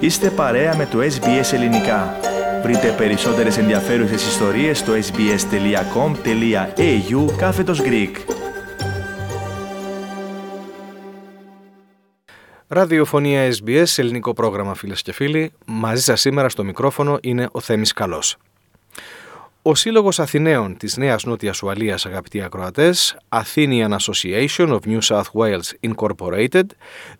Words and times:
Είστε 0.00 0.30
παρέα 0.30 0.76
με 0.76 0.86
το 0.86 0.98
SBS 0.98 1.52
Ελληνικά. 1.52 2.16
Βρείτε 2.62 2.94
περισσότερες 2.96 3.58
ενδιαφέρουσες 3.58 4.26
ιστορίες 4.26 4.78
στο 4.78 4.92
sbs.com.au 4.92 5.36
κάθετος 7.36 7.80
Greek. 7.82 8.16
Ραδιοφωνία 12.68 13.50
SBS, 13.50 13.84
ελληνικό 13.96 14.32
πρόγραμμα 14.32 14.74
φίλες 14.74 15.02
και 15.02 15.12
φίλοι. 15.12 15.52
Μαζί 15.66 16.02
σας 16.02 16.20
σήμερα 16.20 16.48
στο 16.48 16.64
μικρόφωνο 16.64 17.18
είναι 17.22 17.48
ο 17.52 17.60
Θέμης 17.60 17.92
Καλός. 17.92 18.36
Ο 19.62 19.74
Σύλλογος 19.74 20.18
Αθηναίων 20.20 20.76
της 20.76 20.96
Νέας 20.96 21.24
Νότιας 21.24 21.62
Ουαλίας, 21.62 22.06
αγαπητοί 22.06 22.42
ακροατές, 22.42 23.16
Athenian 23.28 23.88
Association 23.96 24.68
of 24.68 24.78
New 24.86 24.98
South 25.00 25.22
Wales 25.32 25.90
Incorporated, 25.90 26.64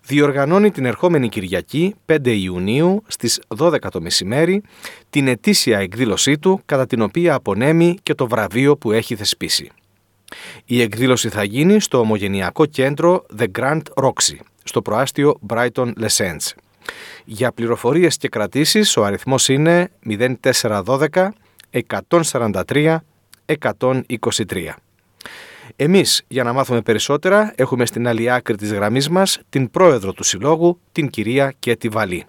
διοργανώνει 0.07 0.71
την 0.71 0.85
ερχόμενη 0.85 1.29
Κυριακή, 1.29 1.95
5 2.07 2.33
Ιουνίου, 2.33 3.03
στις 3.07 3.41
12 3.57 3.91
το 3.91 4.01
μεσημέρι, 4.01 4.63
την 5.11 5.29
ετήσια 5.29 5.79
εκδήλωσή 5.79 6.39
του, 6.39 6.61
κατά 6.67 6.87
την 6.87 7.03
οποία 7.03 7.35
απονέμει 7.35 7.97
και 8.03 8.15
το 8.15 8.27
βραβείο 8.27 8.77
που 8.77 8.93
έχει 8.93 9.17
θεσπίσει. 9.17 9.71
Η 10.65 10.81
εκδήλωση 10.81 11.29
θα 11.29 11.45
γίνει 11.45 11.81
στο 11.81 11.99
ομογενειακό 11.99 12.67
κέντρο 12.67 13.27
The 13.39 13.47
Grand 13.59 13.83
Roxy, 13.95 14.37
στο 14.63 14.83
προάστιο 14.83 15.41
Brighton 15.49 15.93
Les 16.01 16.37
Για 17.25 17.53
πληροφορίες 17.53 18.17
και 18.17 18.29
κρατήσεις 18.29 18.97
ο 18.97 19.05
αριθμός 19.05 19.49
είναι 19.49 19.91
0412 20.43 21.29
143 21.71 22.97
123. 23.47 24.75
Εμείς, 25.77 26.25
για 26.29 26.45
να 26.45 26.53
μάθουμε 26.53 26.81
περισσότερα, 26.81 27.53
έχουμε 27.57 27.87
στην 27.87 28.09
άλλη 28.09 28.31
άκρη 28.31 28.57
της 28.57 28.73
γραμμής 28.73 29.09
μας 29.09 29.41
την 29.49 29.71
πρόεδρο 29.71 30.13
του 30.13 30.25
Συλλόγου, 30.25 30.81
την 30.93 31.11
κυρία 31.11 31.55
Κέτη 31.59 31.89
Βαλή. 31.89 32.25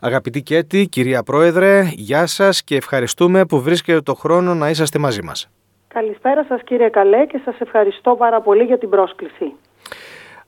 Αγαπητή 0.00 0.42
Κέτη, 0.42 0.86
κυρία 0.86 1.22
Πρόεδρε, 1.22 1.82
γεια 1.92 2.26
σας 2.26 2.62
και 2.62 2.76
ευχαριστούμε 2.76 3.44
που 3.44 3.60
βρίσκετε 3.60 4.00
το 4.00 4.14
χρόνο 4.14 4.54
να 4.54 4.70
είσαστε 4.70 4.98
μαζί 4.98 5.22
μας. 5.22 5.48
Καλησπέρα 5.88 6.44
σας 6.48 6.60
κύριε 6.64 6.88
Καλέ 6.88 7.26
και 7.26 7.40
σας 7.44 7.60
ευχαριστώ 7.60 8.16
πάρα 8.16 8.40
πολύ 8.40 8.62
για 8.62 8.78
την 8.78 8.88
πρόσκληση. 8.88 9.52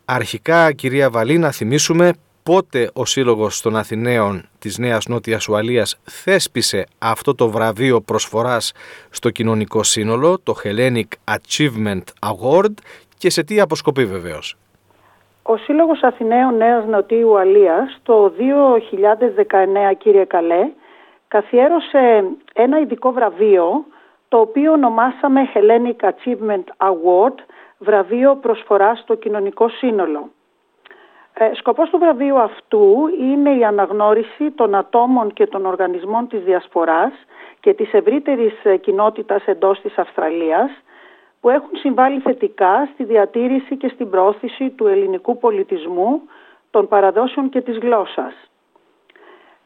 Αρχικά, 0.05 0.73
κυρία 0.73 1.11
Βαλή, 1.11 1.39
να 1.39 1.51
θυμίσουμε 1.51 2.13
πότε 2.53 2.91
ο 2.95 3.05
Σύλλογος 3.05 3.61
των 3.61 3.77
Αθηναίων 3.77 4.49
της 4.59 4.79
Νέας 4.79 5.07
Νότιας 5.07 5.49
Ουαλίας 5.49 6.01
θέσπισε 6.05 6.87
αυτό 6.99 7.35
το 7.35 7.49
βραβείο 7.49 8.01
προσφοράς 8.01 8.73
στο 9.11 9.31
κοινωνικό 9.31 9.83
σύνολο, 9.83 10.39
το 10.43 10.55
Hellenic 10.65 11.35
Achievement 11.37 12.07
Award 12.31 12.75
και 13.19 13.31
σε 13.31 13.45
τι 13.45 13.61
αποσκοπεί 13.61 14.05
βεβαίως; 14.05 14.57
Ο 15.43 15.57
Σύλλογος 15.57 16.03
Αθηναίων 16.03 16.57
Νέας 16.57 16.85
Νοτιού 16.87 17.29
Ουαλίας 17.29 17.99
το 18.03 18.33
2019 18.39 19.95
κύριε 19.99 20.25
Καλέ 20.25 20.69
καθιέρωσε 21.29 22.25
ένα 22.55 22.79
ειδικό 22.81 23.13
βραβείο 23.13 23.85
το 24.29 24.39
οποίο 24.39 24.73
ονομάσαμε 24.73 25.41
Hellenic 25.55 26.09
Achievement 26.09 26.89
Award 26.91 27.35
βραβείο 27.79 28.37
προσφοράς 28.37 28.99
στο 28.99 29.15
κοινωνικό 29.15 29.69
σύνολο. 29.69 30.31
Ε, 31.39 31.51
σκοπός 31.55 31.91
του 31.91 31.99
βραβείου 31.99 32.39
αυτού 32.39 33.09
είναι 33.21 33.51
η 33.51 33.65
αναγνώριση 33.65 34.51
των 34.51 34.75
ατόμων 34.75 35.33
και 35.33 35.47
των 35.47 35.67
οργανισμών 35.67 36.29
της 36.29 36.43
διασποράς 36.43 37.13
και 37.61 37.75
της 37.75 37.93
ευρύτερης 37.93 38.65
ε, 38.65 38.77
κοινότητας 38.77 39.45
εντός 39.47 39.81
της 39.81 39.99
Αυστραλίας 39.99 40.71
που 41.41 41.51
έχουν 41.51 41.77
συμβάλει 41.77 42.21
θετικά 42.21 42.89
στη 42.93 43.05
διατήρηση 43.05 43.77
και 43.77 43.89
στην 43.89 44.11
πρόθεση 44.11 44.71
του 44.71 44.87
ελληνικού 44.87 45.39
πολιτισμού, 45.39 46.21
των 46.71 46.89
παραδόσεων 46.89 47.49
και 47.49 47.61
της 47.61 47.79
γλώσσας. 47.79 48.35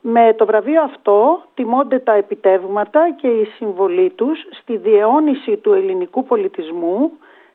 Με 0.01 0.35
το 0.35 0.47
βραβείο 0.47 0.83
αυτό 0.83 1.43
τιμώνται 1.55 1.99
τα 1.99 2.13
επιτεύγματα 2.13 3.15
και 3.21 3.29
η 3.29 3.45
συμβολή 3.45 4.11
τους 4.11 4.39
στη 4.51 4.77
διαιώνιση 4.77 5.57
του 5.57 5.73
ελληνικού 5.73 6.25
πολιτισμού, 6.25 7.13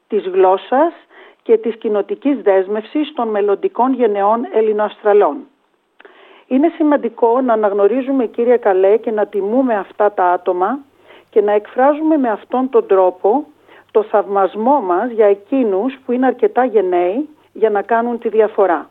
της 0.08 0.28
γλώσσας 0.28 0.94
και 1.46 1.58
της 1.58 1.76
κοινοτικής 1.76 2.42
δέσμευσης 2.42 3.14
των 3.14 3.28
μελλοντικών 3.28 3.94
γενεών 3.94 4.48
Ελληνοαστραλών. 4.54 5.38
Είναι 6.48 6.72
σημαντικό 6.76 7.42
να 7.42 7.54
αναγνωρίζουμε 7.54 8.26
κύριε 8.26 8.58
Καλέ 8.58 8.98
και 8.98 9.12
να 9.12 9.26
τιμούμε 9.26 9.76
αυτά 9.76 10.12
τα 10.12 10.26
άτομα 10.26 10.80
και 11.30 11.42
να 11.42 11.52
εκφράζουμε 11.52 12.18
με 12.18 12.30
αυτόν 12.30 12.70
τον 12.70 12.88
τρόπο 12.88 13.46
το 13.92 14.04
θαυμασμό 14.04 14.82
μας 14.82 15.12
για 15.12 15.26
εκείνους 15.26 15.98
που 16.06 16.12
είναι 16.12 16.26
αρκετά 16.26 16.66
γενναίοι 16.66 17.30
για 17.54 17.70
να 17.70 17.82
κάνουν 17.82 18.20
τη 18.20 18.30
διαφορά. 18.30 18.90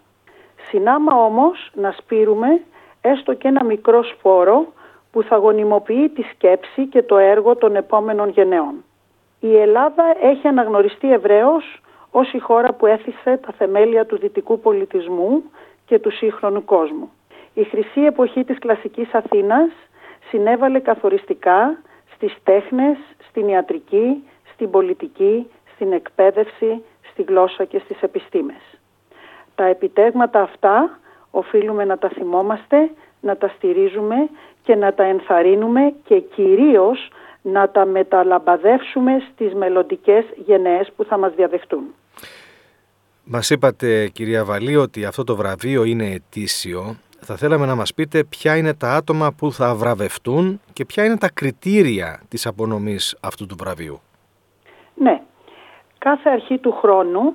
Συνάμα 0.68 1.24
όμως 1.24 1.70
να 1.74 1.90
σπείρουμε 1.90 2.60
έστω 3.00 3.34
και 3.34 3.48
ένα 3.48 3.64
μικρό 3.64 4.02
σπόρο 4.02 4.66
που 5.12 5.22
θα 5.22 5.36
γονιμοποιεί 5.36 6.08
τη 6.08 6.22
σκέψη 6.22 6.86
και 6.86 7.02
το 7.02 7.16
έργο 7.18 7.56
των 7.56 7.76
επόμενων 7.76 8.28
γενεών. 8.28 8.84
Η 9.40 9.56
Ελλάδα 9.56 10.04
έχει 10.22 10.48
αναγνωριστεί 10.48 11.12
ευρέως 11.12 11.78
ως 12.16 12.32
η 12.32 12.38
χώρα 12.38 12.72
που 12.72 12.86
έθισε 12.86 13.36
τα 13.36 13.52
θεμέλια 13.58 14.06
του 14.06 14.18
δυτικού 14.18 14.60
πολιτισμού 14.60 15.42
και 15.86 15.98
του 15.98 16.10
σύγχρονου 16.10 16.64
κόσμου. 16.64 17.10
Η 17.54 17.64
χρυσή 17.64 18.00
εποχή 18.00 18.44
της 18.44 18.58
κλασικής 18.58 19.14
Αθήνας 19.14 19.70
συνέβαλε 20.28 20.78
καθοριστικά 20.78 21.78
στις 22.14 22.36
τέχνες, 22.44 22.96
στην 23.28 23.48
ιατρική, 23.48 24.24
στην 24.52 24.70
πολιτική, 24.70 25.50
στην 25.74 25.92
εκπαίδευση, 25.92 26.84
στη 27.10 27.22
γλώσσα 27.22 27.64
και 27.64 27.78
στις 27.78 28.02
επιστήμες. 28.02 28.78
Τα 29.54 29.64
επιτέγματα 29.64 30.42
αυτά 30.42 30.98
οφείλουμε 31.30 31.84
να 31.84 31.98
τα 31.98 32.08
θυμόμαστε, 32.08 32.90
να 33.20 33.36
τα 33.36 33.48
στηρίζουμε 33.48 34.28
και 34.62 34.74
να 34.74 34.94
τα 34.94 35.02
ενθαρρύνουμε 35.04 35.94
και 36.04 36.20
κυρίως 36.20 37.08
να 37.42 37.68
τα 37.68 37.84
μεταλαμπαδεύσουμε 37.84 39.22
στις 39.32 39.54
μελλοντικές 39.54 40.24
γενναίες 40.36 40.92
που 40.96 41.04
θα 41.04 41.18
μας 41.18 41.34
διαδεχτούν. 41.34 41.94
Μας 43.26 43.50
είπατε 43.50 44.08
κυρία 44.08 44.44
Βαλή 44.44 44.76
ότι 44.76 45.04
αυτό 45.04 45.24
το 45.24 45.36
βραβείο 45.36 45.84
είναι 45.84 46.04
ετήσιο. 46.04 46.96
Θα 47.20 47.36
θέλαμε 47.36 47.66
να 47.66 47.74
μας 47.74 47.94
πείτε 47.94 48.24
ποια 48.24 48.56
είναι 48.56 48.74
τα 48.74 48.94
άτομα 48.94 49.32
που 49.32 49.52
θα 49.52 49.74
βραβευτούν 49.74 50.60
και 50.72 50.84
ποια 50.84 51.04
είναι 51.04 51.16
τα 51.16 51.30
κριτήρια 51.30 52.20
της 52.28 52.46
απονομής 52.46 53.16
αυτού 53.20 53.46
του 53.46 53.56
βραβείου. 53.58 54.00
Ναι, 54.94 55.22
κάθε 55.98 56.30
αρχή 56.30 56.58
του 56.58 56.72
χρόνου 56.72 57.34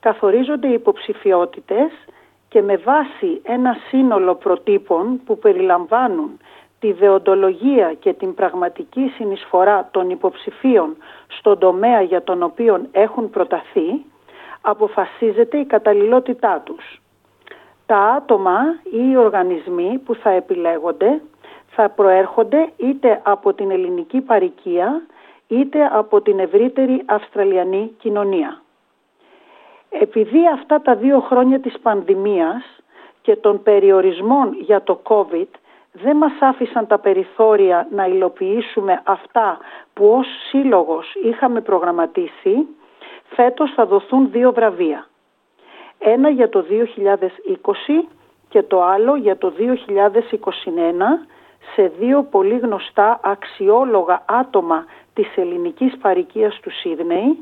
καθορίζονται 0.00 0.68
οι 0.68 0.72
υποψηφιότητες 0.72 1.90
και 2.48 2.62
με 2.62 2.76
βάση 2.76 3.40
ένα 3.42 3.76
σύνολο 3.88 4.34
προτύπων 4.34 5.20
που 5.24 5.38
περιλαμβάνουν 5.38 6.38
τη 6.78 6.92
δεοντολογία 6.92 7.94
και 7.94 8.12
την 8.12 8.34
πραγματική 8.34 9.12
συνεισφορά 9.16 9.88
των 9.90 10.10
υποψηφίων 10.10 10.96
στον 11.38 11.58
τομέα 11.58 12.02
για 12.02 12.22
τον 12.22 12.42
οποίο 12.42 12.86
έχουν 12.92 13.30
προταθεί, 13.30 14.04
αποφασίζεται 14.60 15.58
η 15.58 15.64
καταλληλότητά 15.64 16.62
τους. 16.64 17.02
Τα 17.86 17.98
άτομα 17.98 18.60
ή 18.84 19.10
οι 19.10 19.16
οργανισμοί 19.16 20.00
που 20.04 20.14
θα 20.14 20.30
επιλέγονται 20.30 21.22
θα 21.70 21.88
προέρχονται 21.88 22.72
είτε 22.76 23.20
από 23.24 23.52
την 23.52 23.70
ελληνική 23.70 24.20
παροικία 24.20 25.02
είτε 25.48 25.90
από 25.92 26.20
την 26.20 26.38
ευρύτερη 26.38 27.02
Αυστραλιανή 27.06 27.94
κοινωνία. 27.98 28.62
Επειδή 29.88 30.48
αυτά 30.54 30.80
τα 30.80 30.94
δύο 30.94 31.20
χρόνια 31.20 31.60
της 31.60 31.78
πανδημίας 31.82 32.62
και 33.22 33.36
των 33.36 33.62
περιορισμών 33.62 34.56
για 34.60 34.82
το 34.82 35.00
COVID 35.02 35.48
δεν 35.92 36.16
μας 36.16 36.32
άφησαν 36.40 36.86
τα 36.86 36.98
περιθώρια 36.98 37.88
να 37.90 38.06
υλοποιήσουμε 38.06 39.02
αυτά 39.04 39.58
που 39.92 40.06
ως 40.06 40.26
σύλλογος 40.48 41.14
είχαμε 41.22 41.60
προγραμματίσει, 41.60 42.66
φέτος 43.34 43.72
θα 43.74 43.86
δοθούν 43.86 44.30
δύο 44.30 44.52
βραβεία. 44.52 45.08
Ένα 45.98 46.28
για 46.28 46.48
το 46.48 46.64
2020 46.68 48.08
και 48.48 48.62
το 48.62 48.82
άλλο 48.82 49.16
για 49.16 49.36
το 49.36 49.52
2021 49.58 49.62
σε 51.74 51.92
δύο 51.98 52.22
πολύ 52.30 52.58
γνωστά 52.58 53.20
αξιόλογα 53.22 54.24
άτομα 54.26 54.84
της 55.14 55.36
ελληνικής 55.36 55.96
παρικίας 56.00 56.60
του 56.62 56.70
Σίδνεϊ, 56.70 57.38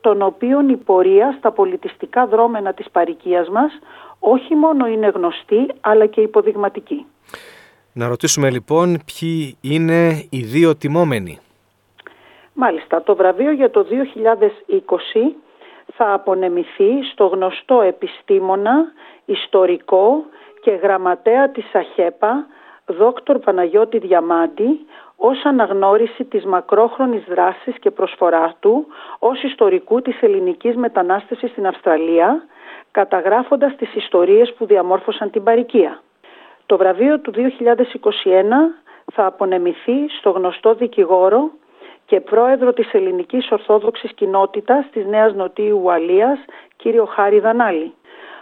των 0.00 0.22
οποίων 0.22 0.68
η 0.68 0.76
πορεία 0.76 1.34
στα 1.38 1.52
πολιτιστικά 1.52 2.26
δρόμενα 2.26 2.72
της 2.72 2.90
παρικίας 2.90 3.48
μας 3.48 3.78
όχι 4.18 4.54
μόνο 4.54 4.86
είναι 4.86 5.06
γνωστή 5.14 5.66
αλλά 5.80 6.06
και 6.06 6.20
υποδειγματική. 6.20 7.06
Να 7.92 8.08
ρωτήσουμε 8.08 8.50
λοιπόν 8.50 8.98
ποιοι 9.04 9.56
είναι 9.60 10.26
οι 10.30 10.42
δύο 10.42 10.76
τιμόμενοι. 10.76 11.38
Μάλιστα, 12.58 13.02
το 13.02 13.16
βραβείο 13.16 13.50
για 13.50 13.70
το 13.70 13.86
2020 13.90 15.34
θα 15.94 16.12
απονεμηθεί 16.12 17.02
στο 17.12 17.26
γνωστό 17.26 17.80
επιστήμονα, 17.80 18.92
ιστορικό 19.24 20.24
και 20.60 20.70
γραμματέα 20.70 21.50
της 21.50 21.74
ΑΧΕΠΑ, 21.74 22.46
δόκτωρ 22.86 23.38
Παναγιώτη 23.38 23.98
Διαμάντη, 23.98 24.86
ως 25.16 25.44
αναγνώριση 25.44 26.24
της 26.24 26.44
μακρόχρονης 26.44 27.24
δράσης 27.24 27.78
και 27.78 27.90
προσφοράς 27.90 28.56
του 28.60 28.86
ως 29.18 29.42
ιστορικού 29.42 30.02
της 30.02 30.22
ελληνικής 30.22 30.76
μετανάστευσης 30.76 31.50
στην 31.50 31.66
Αυστραλία, 31.66 32.44
καταγράφοντας 32.90 33.76
τις 33.76 33.94
ιστορίες 33.94 34.54
που 34.54 34.66
διαμόρφωσαν 34.66 35.30
την 35.30 35.42
παρικία. 35.42 36.00
Το 36.66 36.76
βραβείο 36.76 37.20
του 37.20 37.30
2021 37.30 38.74
θα 39.12 39.26
απονεμηθεί 39.26 40.08
στο 40.18 40.30
γνωστό 40.30 40.74
δικηγόρο 40.74 41.50
και 42.06 42.20
πρόεδρο 42.20 42.72
της 42.72 42.92
Ελληνικής 42.92 43.50
Ορθόδοξης 43.50 44.12
Κοινότητας 44.12 44.86
της 44.92 45.06
Νέας 45.06 45.34
Νοτίου 45.34 45.80
Ουαλίας, 45.82 46.38
κύριο 46.76 47.04
Χάρη 47.04 47.38
Δανάλη. 47.38 47.94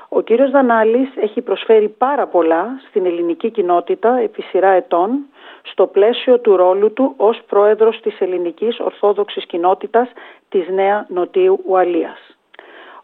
Ο 0.09 0.21
κύριος 0.21 0.51
Δανάλης 0.51 1.09
έχει 1.17 1.41
προσφέρει 1.41 1.89
πάρα 1.89 2.27
πολλά 2.27 2.81
στην 2.89 3.07
ελληνική 3.07 3.51
κοινότητα 3.51 4.19
επί 4.19 4.43
σειρά 4.43 4.69
ετών 4.69 5.27
στο 5.63 5.87
πλαίσιο 5.87 6.39
του 6.39 6.57
ρόλου 6.57 6.93
του 6.93 7.15
ως 7.17 7.41
πρόεδρος 7.47 8.01
της 8.01 8.21
Ελληνικής 8.21 8.81
Ορθόδοξης 8.81 9.47
Κοινότητας 9.47 10.09
της 10.49 10.69
Νέα 10.69 11.07
Νοτίου 11.09 11.61
Ουαλίας. 11.67 12.37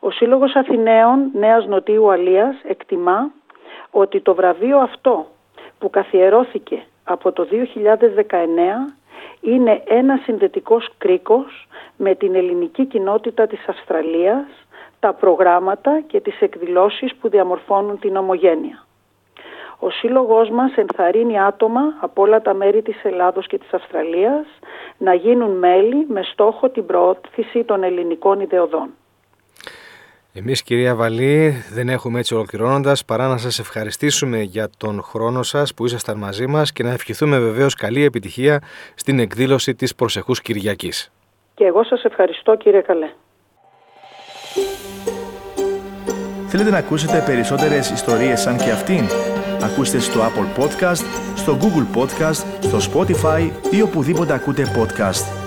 Ο 0.01 0.11
Σύλλογος 0.11 0.55
Αθηναίων 0.55 1.31
Νέας 1.33 1.67
Νοτίου 1.67 2.03
Ουαλίας 2.03 2.57
εκτιμά 2.63 3.31
ότι 3.91 4.21
το 4.21 4.35
βραβείο 4.35 4.79
αυτό 4.79 5.27
που 5.79 5.91
καθιερώθηκε 5.91 6.83
από 7.05 7.33
το 7.33 7.45
2019 7.45 8.95
είναι 9.41 9.83
ένα 9.87 10.21
συνδετικός 10.25 10.89
κρίκος 10.99 11.69
με 11.97 12.15
την 12.15 12.35
ελληνική 12.35 12.87
κοινότητα 12.87 13.47
της 13.47 13.69
Αυστραλίας, 13.69 14.47
τα 15.01 15.13
προγράμματα 15.13 16.01
και 16.07 16.21
τις 16.21 16.41
εκδηλώσεις 16.41 17.15
που 17.15 17.29
διαμορφώνουν 17.29 17.99
την 17.99 18.17
ομογένεια. 18.17 18.85
Ο 19.79 19.91
σύλλογός 19.91 20.51
μας 20.51 20.77
ενθαρρύνει 20.77 21.41
άτομα 21.41 21.81
από 22.01 22.23
όλα 22.23 22.43
τα 22.43 22.55
μέρη 22.55 22.83
της 22.83 23.05
Ελλάδος 23.05 23.47
και 23.47 23.59
της 23.59 23.73
Αυστραλίας 23.73 24.47
να 24.99 25.15
γίνουν 25.15 25.59
μέλη 25.59 26.07
με 26.09 26.23
στόχο 26.23 26.69
την 26.69 26.87
προώθηση 26.87 27.65
των 27.65 27.83
ελληνικών 27.83 28.41
ιδεωδών. 28.41 28.91
Εμείς 30.33 30.63
κυρία 30.63 30.95
Βαλή 30.95 31.65
δεν 31.73 31.89
έχουμε 31.89 32.19
έτσι 32.19 32.35
ολοκληρώνοντας 32.35 33.05
παρά 33.05 33.29
να 33.29 33.37
σας 33.37 33.59
ευχαριστήσουμε 33.59 34.41
για 34.41 34.69
τον 34.77 35.03
χρόνο 35.03 35.43
σας 35.43 35.75
που 35.75 35.85
ήσασταν 35.85 36.19
μαζί 36.19 36.47
μας 36.47 36.73
και 36.73 36.83
να 36.83 36.91
ευχηθούμε 36.91 37.39
βεβαίως 37.39 37.75
καλή 37.75 38.05
επιτυχία 38.05 38.61
στην 38.95 39.19
εκδήλωση 39.19 39.75
της 39.75 39.95
προσεχούς 39.95 40.41
Κυριακής. 40.41 41.13
Και 41.55 41.65
εγώ 41.65 41.85
σας 41.85 42.05
ευχαριστώ 42.05 42.57
κύριε 42.57 42.81
Καλέ. 42.81 43.11
Θέλετε 46.47 46.71
να 46.71 46.79
ακούσετε 46.79 47.23
περισσότερες 47.27 47.91
ιστορίες 47.91 48.41
σαν 48.41 48.57
και 48.57 48.71
αυτήν; 48.71 49.05
Ακούστε 49.63 49.99
στο 49.99 50.21
Apple 50.21 50.63
Podcast, 50.63 51.05
στο 51.37 51.59
Google 51.61 51.99
Podcast, 52.01 52.45
στο 52.61 52.79
Spotify 52.93 53.51
ή 53.71 53.83
οπουδήποτε 53.83 54.33
ακούτε 54.33 54.65
podcast. 54.77 55.40